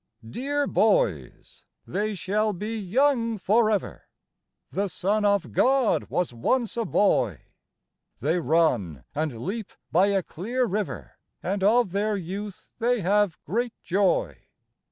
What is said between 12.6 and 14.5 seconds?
they have great joy.